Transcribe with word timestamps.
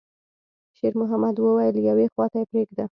شېرمحمد 0.77 1.35
وويل: 1.45 1.75
«يوې 1.89 2.05
خواته 2.13 2.39
پرېږده.» 2.49 2.79